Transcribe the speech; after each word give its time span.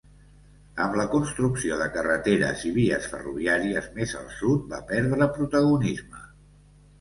Amb 0.85 0.95
la 0.99 1.03
construcció 1.09 1.77
de 1.81 1.87
carreteres 1.97 2.63
i 2.69 2.71
vies 2.77 3.05
ferroviàries 3.11 3.91
més 3.99 4.17
al 4.23 4.27
sud 4.39 4.67
va 4.73 4.81
perdre 4.93 5.29
protagonisme. 5.37 6.25